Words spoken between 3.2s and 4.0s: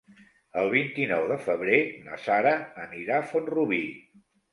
a Font-rubí.